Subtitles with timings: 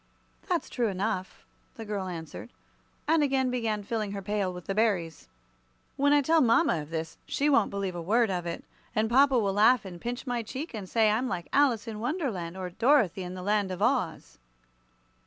[0.49, 1.45] "That's true enough,"
[1.75, 2.49] the girl answered,
[3.07, 5.27] and again began filling her pail with the berries.
[5.95, 8.63] "When I tell mama all this, she won't believe a word of it.
[8.95, 12.57] And papa will laugh and pinch my cheek, and say I'm like Alice in Wonderland,
[12.57, 14.39] or Dorothy in the Land of Oz."